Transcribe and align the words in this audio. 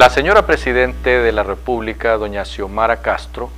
La 0.00 0.08
señora 0.08 0.46
Presidente 0.46 1.20
de 1.20 1.30
la 1.30 1.42
República, 1.42 2.16
doña 2.16 2.46
Xiomara 2.46 3.02
Castro, 3.02 3.50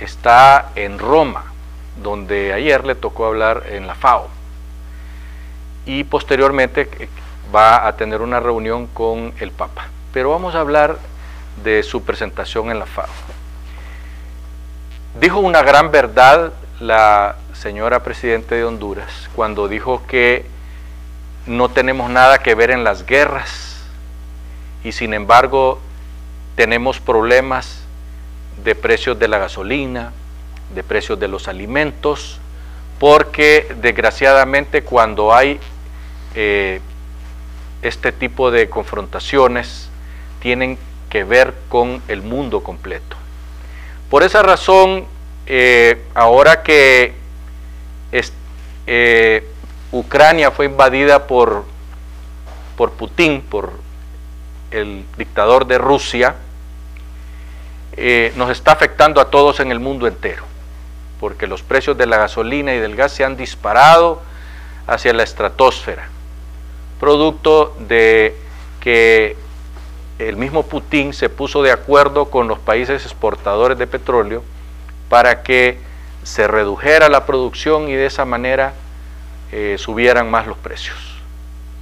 está 0.00 0.72
en 0.74 0.98
Roma, 0.98 1.52
donde 2.02 2.52
ayer 2.52 2.84
le 2.84 2.96
tocó 2.96 3.26
hablar 3.26 3.62
en 3.70 3.86
la 3.86 3.94
FAO. 3.94 4.26
Y 5.86 6.02
posteriormente 6.02 6.90
eh, 6.98 7.08
va 7.54 7.86
a 7.86 7.94
tener 7.94 8.22
una 8.22 8.40
reunión 8.40 8.88
con 8.88 9.32
el 9.38 9.52
Papa. 9.52 9.86
Pero 10.12 10.30
vamos 10.30 10.56
a 10.56 10.60
hablar 10.62 10.98
de 11.62 11.84
su 11.84 12.02
presentación 12.02 12.72
en 12.72 12.80
la 12.80 12.86
FAO. 12.86 13.06
Dijo 15.20 15.38
una 15.38 15.62
gran 15.62 15.92
verdad 15.92 16.54
la 16.80 17.36
señora 17.52 18.02
Presidente 18.02 18.56
de 18.56 18.64
Honduras 18.64 19.30
cuando 19.36 19.68
dijo 19.68 20.02
que 20.08 20.44
no 21.46 21.68
tenemos 21.68 22.10
nada 22.10 22.38
que 22.38 22.56
ver 22.56 22.72
en 22.72 22.82
las 22.82 23.06
guerras 23.06 23.67
y 24.84 24.92
sin 24.92 25.14
embargo 25.14 25.80
tenemos 26.56 27.00
problemas 27.00 27.84
de 28.64 28.74
precios 28.74 29.18
de 29.18 29.28
la 29.28 29.38
gasolina, 29.38 30.12
de 30.74 30.82
precios 30.82 31.18
de 31.18 31.28
los 31.28 31.48
alimentos, 31.48 32.40
porque 32.98 33.74
desgraciadamente 33.80 34.82
cuando 34.82 35.34
hay 35.34 35.60
eh, 36.34 36.80
este 37.82 38.12
tipo 38.12 38.50
de 38.50 38.68
confrontaciones 38.68 39.88
tienen 40.40 40.78
que 41.08 41.24
ver 41.24 41.54
con 41.68 42.02
el 42.08 42.22
mundo 42.22 42.62
completo. 42.62 43.16
Por 44.10 44.22
esa 44.22 44.42
razón, 44.42 45.06
eh, 45.46 46.02
ahora 46.14 46.62
que 46.62 47.14
eh, 48.86 49.46
Ucrania 49.92 50.50
fue 50.50 50.66
invadida 50.66 51.26
por, 51.26 51.64
por 52.76 52.92
Putin, 52.92 53.42
por 53.42 53.72
el 54.70 55.04
dictador 55.16 55.66
de 55.66 55.78
Rusia, 55.78 56.36
nos 58.36 58.50
está 58.50 58.72
afectando 58.72 59.20
a 59.20 59.30
todos 59.30 59.60
en 59.60 59.72
el 59.72 59.80
mundo 59.80 60.06
entero 60.06 60.44
porque 61.20 61.46
los 61.46 61.62
precios 61.62 61.96
de 61.96 62.06
la 62.06 62.16
gasolina 62.16 62.74
y 62.74 62.78
del 62.78 62.96
gas 62.96 63.12
se 63.12 63.24
han 63.24 63.36
disparado 63.36 64.22
hacia 64.86 65.12
la 65.12 65.22
estratosfera, 65.22 66.08
producto 67.00 67.76
de 67.80 68.36
que 68.80 69.36
el 70.18 70.36
mismo 70.36 70.64
Putin 70.64 71.12
se 71.12 71.28
puso 71.28 71.62
de 71.62 71.70
acuerdo 71.70 72.26
con 72.26 72.48
los 72.48 72.58
países 72.58 73.04
exportadores 73.04 73.78
de 73.78 73.86
petróleo 73.86 74.42
para 75.08 75.42
que 75.42 75.78
se 76.22 76.46
redujera 76.48 77.08
la 77.08 77.26
producción 77.26 77.88
y 77.88 77.94
de 77.94 78.06
esa 78.06 78.24
manera 78.24 78.74
eh, 79.52 79.76
subieran 79.78 80.30
más 80.30 80.46
los 80.46 80.58
precios. 80.58 81.07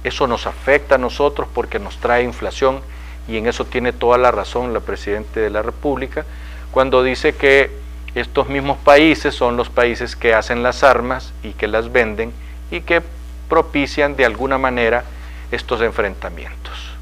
Eso 0.07 0.25
nos 0.25 0.47
afecta 0.47 0.95
a 0.95 0.97
nosotros 0.97 1.49
porque 1.53 1.79
nos 1.79 1.97
trae 1.97 2.23
inflación 2.23 2.79
y 3.27 3.35
en 3.35 3.45
eso 3.45 3.65
tiene 3.65 3.91
toda 3.91 4.17
la 4.17 4.31
razón 4.31 4.73
la 4.73 4.79
Presidenta 4.79 5.41
de 5.41 5.49
la 5.49 5.61
República 5.61 6.25
cuando 6.71 7.03
dice 7.03 7.35
que 7.35 7.71
estos 8.15 8.47
mismos 8.47 8.77
países 8.77 9.35
son 9.35 9.57
los 9.57 9.69
países 9.69 10.15
que 10.15 10.33
hacen 10.33 10.63
las 10.63 10.85
armas 10.85 11.33
y 11.43 11.51
que 11.51 11.67
las 11.67 11.91
venden 11.91 12.31
y 12.71 12.81
que 12.81 13.01
propician 13.49 14.15
de 14.15 14.23
alguna 14.23 14.57
manera 14.57 15.03
estos 15.51 15.81
enfrentamientos. 15.81 16.95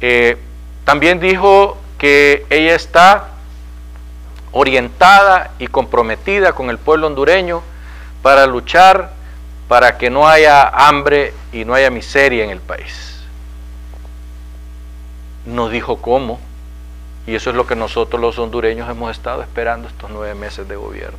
Eh, 0.00 0.36
también 0.84 1.20
dijo 1.20 1.78
que 1.96 2.44
ella 2.50 2.74
está 2.74 3.28
orientada 4.50 5.52
y 5.60 5.68
comprometida 5.68 6.54
con 6.54 6.70
el 6.70 6.78
pueblo 6.78 7.06
hondureño 7.06 7.62
para 8.20 8.46
luchar 8.46 9.13
para 9.68 9.96
que 9.98 10.10
no 10.10 10.28
haya 10.28 10.68
hambre 10.68 11.32
y 11.52 11.64
no 11.64 11.74
haya 11.74 11.90
miseria 11.90 12.44
en 12.44 12.50
el 12.50 12.60
país. 12.60 13.22
No 15.46 15.68
dijo 15.68 16.00
cómo, 16.00 16.40
y 17.26 17.34
eso 17.34 17.50
es 17.50 17.56
lo 17.56 17.66
que 17.66 17.76
nosotros 17.76 18.20
los 18.20 18.38
hondureños 18.38 18.88
hemos 18.88 19.10
estado 19.10 19.42
esperando 19.42 19.88
estos 19.88 20.10
nueve 20.10 20.34
meses 20.34 20.68
de 20.68 20.76
gobierno, 20.76 21.18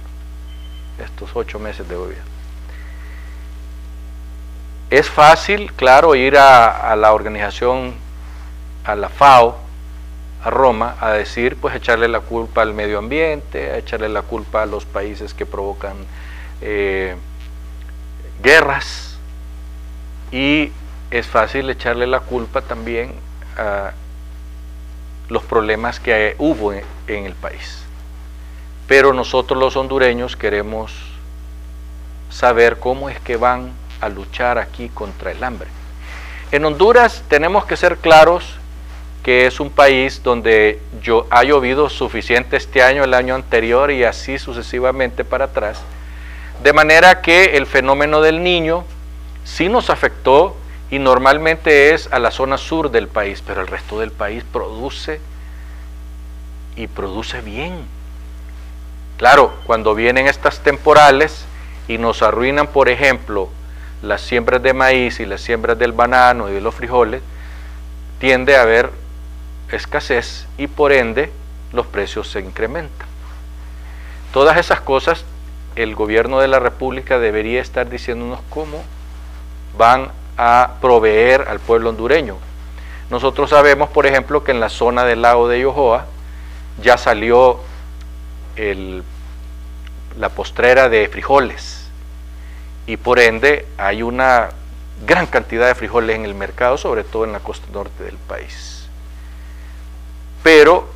estos 1.03 1.31
ocho 1.33 1.59
meses 1.59 1.87
de 1.87 1.95
gobierno. 1.95 2.35
Es 4.91 5.09
fácil, 5.09 5.73
claro, 5.73 6.13
ir 6.13 6.37
a, 6.37 6.95
la 6.95 7.13
organización, 7.13 7.95
a 8.83 8.95
la 8.95 9.09
FAO, 9.09 9.57
a 10.43 10.49
Roma, 10.51 10.95
a 11.01 11.11
decir, 11.11 11.57
pues 11.57 11.75
echarle 11.75 12.07
la 12.07 12.19
culpa 12.19 12.61
al 12.61 12.75
medio 12.75 12.99
ambiente, 12.99 13.71
a 13.71 13.77
echarle 13.77 14.09
la 14.09 14.21
culpa 14.21 14.61
a 14.61 14.65
los 14.67 14.85
países 14.85 15.33
que 15.33 15.47
provocan 15.47 15.95
eh, 16.61 17.15
guerras, 18.41 19.17
y 20.31 20.71
es 21.11 21.27
fácil 21.27 21.69
echarle 21.69 22.07
la 22.07 22.19
culpa 22.19 22.61
también 22.61 23.13
a 23.57 23.93
los 25.29 25.43
problemas 25.43 25.99
que 25.99 26.35
hubo 26.37 26.73
en, 26.73 26.83
el 27.07 27.33
país. 27.33 27.83
Pero 28.87 29.13
nosotros 29.13 29.59
los 29.59 29.75
hondureños 29.75 30.35
queremos 30.35 30.93
saber 32.29 32.79
cómo 32.79 33.09
es 33.09 33.19
que 33.19 33.37
van 33.37 33.71
a 34.01 34.09
luchar 34.09 34.57
aquí 34.57 34.89
contra 34.89 35.31
el 35.31 35.43
hambre. 35.43 35.69
En 36.51 36.65
Honduras 36.65 37.23
tenemos 37.27 37.65
que 37.65 37.77
ser 37.77 37.97
claros 37.97 38.57
que 39.23 39.47
es 39.47 39.59
un 39.59 39.71
país 39.71 40.21
donde 40.21 40.79
yo, 41.01 41.25
ha 41.31 41.43
llovido 41.43 41.89
suficiente 41.89 42.57
este 42.57 42.83
año, 42.83 43.03
el 43.03 43.15
año 43.15 43.33
anterior 43.33 43.89
y 43.89 44.03
así 44.03 44.37
sucesivamente 44.37 45.23
para 45.23 45.45
atrás. 45.45 45.81
De 46.65 46.73
manera 46.73 47.21
que 47.21 47.57
el 47.57 47.67
fenómeno 47.67 48.21
del 48.21 48.41
niño 48.41 48.85
sí 49.43 49.69
nos 49.69 49.91
afectó 49.91 50.57
y 50.89 50.97
normalmente 50.97 51.93
es 51.93 52.11
a 52.11 52.17
la 52.17 52.31
zona 52.31 52.57
sur 52.57 52.89
del 52.89 53.07
país, 53.07 53.43
pero 53.45 53.61
el 53.61 53.67
resto 53.67 53.99
del 53.99 54.11
país 54.11 54.43
produce 54.51 55.21
y 56.75 56.87
produce 56.87 57.41
bien. 57.41 57.85
Claro, 59.17 59.53
cuando 59.67 59.93
vienen 59.93 60.25
estas 60.25 60.61
temporales 60.61 61.45
y 61.87 61.99
nos 61.99 62.23
arruinan, 62.23 62.65
por 62.65 62.89
ejemplo, 62.89 63.49
las 64.01 64.21
siembras 64.21 64.63
de 64.63 64.73
maíz 64.73 65.19
y 65.19 65.27
las 65.27 65.41
siembras 65.41 65.77
del 65.77 65.91
banano 65.91 66.49
y 66.49 66.53
de 66.53 66.61
los 66.61 66.73
frijoles, 66.73 67.21
tiende 68.17 68.57
a 68.57 68.63
haber 68.63 68.89
escasez 69.71 70.47
y 70.57 70.65
por 70.65 70.93
ende 70.93 71.31
los 71.73 71.85
precios 71.85 72.27
se 72.27 72.39
incrementan. 72.39 73.07
Todas 74.33 74.57
esas 74.57 74.81
cosas 74.81 75.25
el 75.75 75.95
gobierno 75.95 76.39
de 76.39 76.47
la 76.47 76.59
República 76.59 77.19
debería 77.19 77.61
estar 77.61 77.89
diciéndonos 77.89 78.39
cómo 78.49 78.83
van 79.77 80.11
a 80.37 80.75
proveer 80.81 81.45
al 81.47 81.59
pueblo 81.59 81.89
hondureño. 81.89 82.37
Nosotros 83.09 83.49
sabemos, 83.49 83.89
por 83.89 84.05
ejemplo, 84.05 84.43
que 84.43 84.51
en 84.51 84.59
la 84.59 84.69
zona 84.69 85.05
del 85.05 85.21
lago 85.21 85.47
de 85.47 85.61
Yohoa 85.61 86.05
ya 86.81 86.97
salió 86.97 87.59
la 90.17 90.29
postrera 90.29 90.89
de 90.89 91.07
frijoles 91.07 91.89
y 92.87 92.97
por 92.97 93.19
ende 93.19 93.67
hay 93.77 94.01
una 94.01 94.49
gran 95.05 95.27
cantidad 95.27 95.67
de 95.67 95.75
frijoles 95.75 96.15
en 96.15 96.25
el 96.25 96.35
mercado, 96.35 96.77
sobre 96.77 97.03
todo 97.03 97.25
en 97.25 97.33
la 97.33 97.39
costa 97.39 97.67
norte 97.73 98.03
del 98.03 98.17
país. 98.17 98.87
Pero 100.41 100.94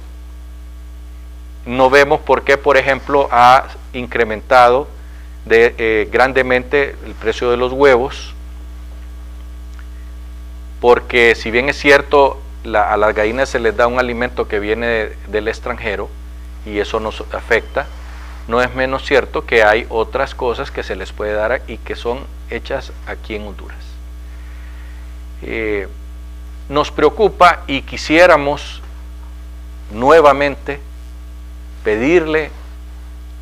no 1.66 1.90
vemos 1.90 2.20
por 2.22 2.44
qué, 2.44 2.58
por 2.58 2.78
ejemplo, 2.78 3.28
ha 3.31 3.68
incrementado 3.94 4.88
eh, 5.50 6.08
grandemente 6.12 6.96
el 7.06 7.14
precio 7.14 7.50
de 7.52 7.58
los 7.58 7.74
huevos, 7.74 8.34
porque 10.80 11.36
si 11.36 11.52
bien 11.52 11.69
es 11.69 11.78
cierto, 11.78 12.40
a 12.74 12.98
las 12.98 13.16
gallinas 13.16 13.50
se 13.50 13.59
les 13.59 13.75
da 13.75 13.88
un 13.88 14.00
alimento 14.00 14.48
que 14.48 14.59
viene 14.59 15.09
del 15.28 15.48
extranjero 15.48 16.09
y 16.66 16.80
eso 16.80 17.00
nos 17.00 17.24
afecta, 17.34 17.88
no 18.48 18.62
es 18.62 18.74
menos 18.74 19.06
cierto 19.06 19.45
que 19.45 19.63
hay 19.63 19.86
otras 19.89 20.36
cosas 20.36 20.72
que 20.72 20.84
se 20.84 20.95
les 20.95 21.12
puede 21.12 21.34
dar 21.34 21.62
y 21.68 21.78
que 21.78 21.95
son 21.95 22.25
hechas 22.50 22.92
aquí 23.07 23.36
en 23.36 23.48
Honduras. 23.48 23.78
Eh, 25.42 25.88
nos 26.68 26.92
preocupa 26.92 27.63
y 27.68 27.81
quisiéramos 27.81 28.81
nuevamente 29.92 30.80
pedirle 31.89 32.51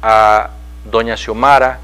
a 0.02 0.52
doña 0.86 1.18
Xiomara 1.18 1.80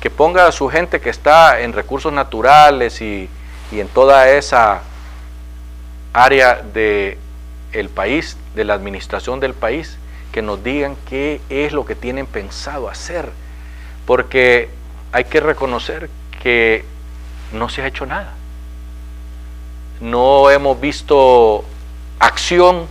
que 0.00 0.08
ponga 0.08 0.46
a 0.46 0.52
su 0.52 0.68
gente 0.68 1.00
que 1.00 1.10
está 1.10 1.60
en 1.60 1.72
recursos 1.72 2.12
naturales 2.12 3.02
y 3.02 3.28
y 3.70 3.80
en 3.80 3.88
toda 3.88 4.30
esa 4.30 4.82
área 6.12 6.62
del 6.62 7.18
el 7.72 7.88
país, 7.88 8.36
de 8.54 8.64
la 8.64 8.74
administración 8.74 9.40
del 9.40 9.54
país, 9.54 9.98
que 10.32 10.40
nos 10.40 10.62
digan 10.62 10.96
qué 11.08 11.40
es 11.48 11.72
lo 11.72 11.84
que 11.84 11.94
tienen 11.94 12.26
pensado 12.26 12.88
hacer, 12.88 13.30
porque 14.06 14.70
hay 15.12 15.24
que 15.24 15.40
reconocer 15.40 16.08
que 16.42 16.84
no 17.52 17.68
se 17.68 17.82
ha 17.82 17.86
hecho 17.86 18.06
nada. 18.06 18.32
No 20.00 20.50
hemos 20.50 20.80
visto 20.80 21.64
acción, 22.18 22.86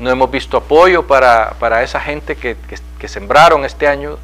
no 0.00 0.10
hemos 0.10 0.30
visto 0.30 0.56
apoyo 0.56 1.06
para, 1.06 1.82
esa 1.82 2.00
gente 2.00 2.36
que, 2.36 2.56
que 2.98 3.08
sembraron 3.08 3.64
este 3.64 3.86
año 3.86 4.18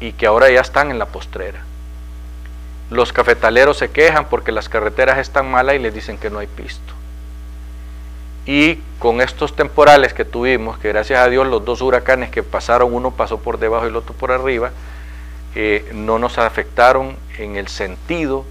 y 0.00 0.12
que 0.12 0.26
ahora 0.26 0.50
ya 0.50 0.60
están 0.60 0.90
en 0.90 0.98
la 0.98 1.06
postrera. 1.06 1.64
Los 2.90 3.12
cafetaleros 3.12 3.78
se 3.78 3.90
quejan 3.90 4.26
porque 4.28 4.52
las 4.52 4.68
carreteras 4.68 5.18
están 5.18 5.50
malas 5.50 5.76
y 5.76 5.78
les 5.78 5.94
dicen 5.94 6.18
que 6.18 6.28
no 6.28 6.40
hay 6.40 6.46
pisto. 6.46 6.92
Y 8.44 8.80
con 8.98 9.20
estos 9.20 9.54
temporales 9.54 10.12
que 10.12 10.24
tuvimos, 10.24 10.78
que 10.78 10.88
gracias 10.88 11.20
a 11.20 11.28
Dios 11.28 11.46
los 11.46 11.64
dos 11.64 11.80
huracanes 11.80 12.30
que 12.30 12.42
pasaron, 12.42 12.92
uno 12.92 13.12
pasó 13.12 13.38
por 13.38 13.58
debajo 13.58 13.86
y 13.86 13.88
el 13.88 13.96
otro 13.96 14.14
por 14.14 14.32
arriba, 14.32 14.72
eh, 15.54 15.90
no 15.94 16.18
nos 16.18 16.38
afectaron 16.38 17.16
en 17.38 17.56
el 17.56 17.68
sentido 17.68 18.44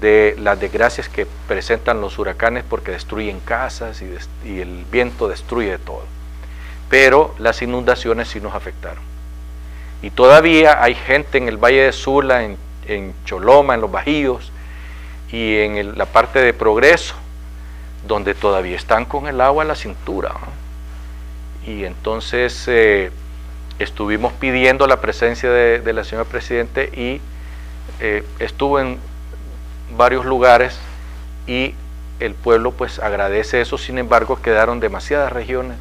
de 0.00 0.36
las 0.38 0.60
desgracias 0.60 1.08
que 1.08 1.26
presentan 1.48 2.00
los 2.00 2.18
huracanes 2.18 2.64
porque 2.68 2.92
destruyen 2.92 3.40
casas 3.40 4.02
y, 4.02 4.60
el 4.60 4.84
viento 4.90 5.28
destruye 5.28 5.78
todo. 5.78 6.04
Pero 6.88 7.34
las 7.38 7.62
inundaciones 7.62 8.28
sí 8.28 8.40
nos 8.40 8.54
afectaron. 8.54 9.02
Y 10.02 10.10
todavía 10.10 10.82
hay 10.82 10.94
gente 10.94 11.38
en 11.38 11.48
el 11.48 11.56
Valle 11.56 11.82
de 11.82 11.92
Sula, 11.92 12.44
en, 12.44 13.14
Choloma, 13.24 13.74
en 13.74 13.80
los 13.80 13.90
Bajíos 13.90 14.50
y 15.30 15.58
en 15.58 15.96
la 15.96 16.06
parte 16.06 16.40
de 16.40 16.52
Progreso, 16.52 17.14
donde 18.06 18.34
todavía 18.34 18.76
están 18.76 19.04
con 19.04 19.28
el 19.28 19.40
agua 19.40 19.62
a 19.62 19.66
la 19.66 19.76
cintura. 19.76 20.34
Y 21.66 21.84
entonces 21.84 22.64
eh, 22.66 23.10
estuvimos 23.78 24.32
pidiendo 24.34 24.86
la 24.86 25.00
presencia 25.00 25.50
de, 25.50 25.92
la 25.92 26.04
señora 26.04 26.28
Presidente 26.28 26.90
y 26.94 27.20
eh, 28.00 28.24
estuvo 28.40 28.80
en 28.80 28.98
varios 29.96 30.24
lugares 30.24 30.78
y 31.46 31.74
el 32.20 32.34
pueblo 32.34 32.72
pues 32.72 32.98
agradece 32.98 33.60
eso, 33.60 33.78
sin 33.78 33.98
embargo 33.98 34.40
quedaron 34.40 34.80
demasiadas 34.80 35.32
regiones 35.32 35.76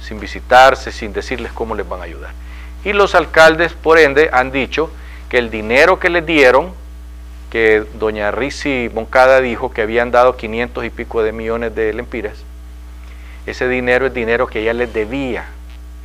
sin 0.00 0.20
visitarse, 0.20 0.92
sin 0.92 1.12
decirles 1.12 1.52
cómo 1.52 1.74
les 1.74 1.88
van 1.88 2.00
a 2.00 2.04
ayudar. 2.04 2.30
Y 2.84 2.92
los 2.92 3.14
alcaldes, 3.14 3.72
por 3.72 3.98
ende, 3.98 4.30
han 4.32 4.50
dicho 4.50 4.90
que 5.28 5.38
el 5.38 5.50
dinero 5.50 5.98
que 5.98 6.08
les 6.08 6.24
dieron, 6.24 6.72
que 7.50 7.84
doña 7.94 8.30
Risi 8.30 8.90
Moncada 8.94 9.40
dijo 9.40 9.72
que 9.72 9.82
habían 9.82 10.10
dado 10.10 10.36
500 10.36 10.84
y 10.84 10.90
pico 10.90 11.22
de 11.22 11.32
millones 11.32 11.74
de 11.74 11.92
lempiras, 11.92 12.44
ese 13.46 13.68
dinero 13.68 14.06
es 14.06 14.14
dinero 14.14 14.46
que 14.46 14.60
ella 14.60 14.72
les 14.72 14.92
debía 14.92 15.46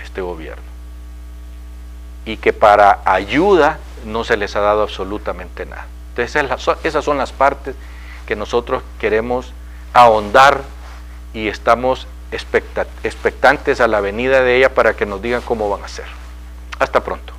este 0.04 0.22
gobierno. 0.22 0.64
Y 2.26 2.38
que 2.38 2.54
para 2.54 3.02
ayuda 3.06 3.80
no 4.06 4.24
se 4.24 4.36
les 4.36 4.56
ha 4.56 4.62
dado 4.62 4.82
absolutamente 4.84 5.66
nada. 5.66 5.86
Entonces 6.18 6.50
esas 6.84 7.04
son 7.04 7.18
las 7.18 7.34
partes 7.34 7.76
que 8.26 8.36
nosotros 8.36 8.84
queremos 9.00 9.54
ahondar 9.94 10.62
y 11.34 11.50
estamos 11.50 12.08
expectantes 13.04 13.82
a 13.82 13.88
la 13.88 14.00
venida 14.00 14.42
de 14.42 14.58
ella 14.58 14.74
para 14.74 14.96
que 14.96 15.06
nos 15.06 15.22
digan 15.22 15.42
cómo 15.42 15.70
van 15.70 15.84
a 15.84 15.88
ser. 15.88 16.06
Hasta 16.80 17.04
pronto. 17.04 17.35